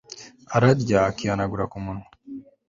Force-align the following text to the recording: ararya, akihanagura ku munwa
ararya, 0.55 0.99
akihanagura 1.09 1.65
ku 1.71 1.77
munwa 1.83 2.07